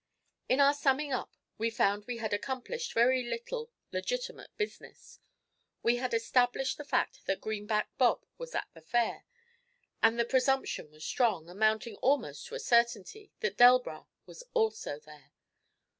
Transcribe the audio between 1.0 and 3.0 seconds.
up we found we had accomplished